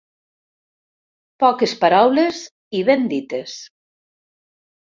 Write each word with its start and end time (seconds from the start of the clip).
Poques 1.43 1.75
paraules 1.85 2.41
i 2.81 2.83
ben 2.89 3.07
dites. 3.15 3.57